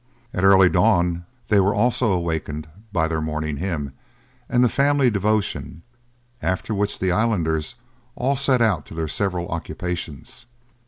[0.33, 2.49] At early dawn they were also awaked
[2.91, 3.93] by their morning hymn
[4.49, 5.83] and the family devotion;
[6.41, 7.75] after which the islanders
[8.15, 10.47] all set out to their several occupations.